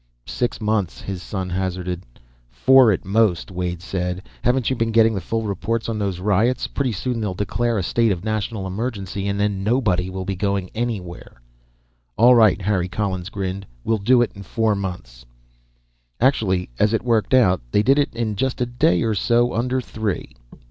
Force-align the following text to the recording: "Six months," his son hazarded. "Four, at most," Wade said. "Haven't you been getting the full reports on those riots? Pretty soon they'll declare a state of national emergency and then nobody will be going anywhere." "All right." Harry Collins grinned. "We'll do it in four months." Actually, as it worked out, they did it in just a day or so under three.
"Six 0.25 0.59
months," 0.59 0.99
his 1.01 1.21
son 1.21 1.51
hazarded. 1.51 2.01
"Four, 2.49 2.91
at 2.91 3.05
most," 3.05 3.51
Wade 3.51 3.83
said. 3.83 4.23
"Haven't 4.41 4.71
you 4.71 4.75
been 4.75 4.89
getting 4.91 5.13
the 5.13 5.21
full 5.21 5.43
reports 5.43 5.87
on 5.87 5.99
those 5.99 6.19
riots? 6.19 6.65
Pretty 6.65 6.91
soon 6.91 7.21
they'll 7.21 7.35
declare 7.35 7.77
a 7.77 7.83
state 7.83 8.11
of 8.11 8.23
national 8.25 8.65
emergency 8.65 9.27
and 9.27 9.39
then 9.39 9.63
nobody 9.63 10.09
will 10.09 10.25
be 10.25 10.35
going 10.35 10.71
anywhere." 10.73 11.39
"All 12.17 12.33
right." 12.33 12.59
Harry 12.63 12.87
Collins 12.89 13.29
grinned. 13.29 13.67
"We'll 13.83 13.99
do 13.99 14.23
it 14.23 14.31
in 14.33 14.41
four 14.41 14.73
months." 14.73 15.23
Actually, 16.19 16.71
as 16.79 16.93
it 16.93 17.03
worked 17.03 17.35
out, 17.35 17.61
they 17.71 17.83
did 17.83 17.99
it 17.99 18.11
in 18.15 18.35
just 18.35 18.59
a 18.59 18.65
day 18.65 19.03
or 19.03 19.13
so 19.13 19.53
under 19.53 19.79
three. 19.79 20.33